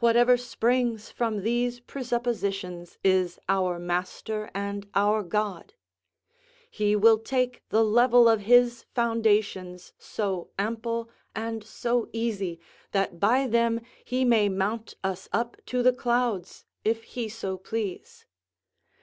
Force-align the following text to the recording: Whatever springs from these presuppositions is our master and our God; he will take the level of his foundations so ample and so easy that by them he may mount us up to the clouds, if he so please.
Whatever 0.00 0.36
springs 0.36 1.08
from 1.10 1.40
these 1.42 1.80
presuppositions 1.80 2.98
is 3.02 3.38
our 3.48 3.78
master 3.78 4.50
and 4.54 4.86
our 4.94 5.22
God; 5.22 5.72
he 6.70 6.94
will 6.94 7.16
take 7.18 7.62
the 7.70 7.82
level 7.82 8.28
of 8.28 8.40
his 8.42 8.84
foundations 8.94 9.94
so 9.96 10.50
ample 10.58 11.08
and 11.34 11.64
so 11.64 12.10
easy 12.12 12.60
that 12.92 13.18
by 13.18 13.46
them 13.46 13.80
he 14.04 14.26
may 14.26 14.50
mount 14.50 14.94
us 15.02 15.26
up 15.32 15.56
to 15.64 15.82
the 15.82 15.94
clouds, 15.94 16.66
if 16.84 17.04
he 17.04 17.26
so 17.26 17.56
please. 17.56 18.26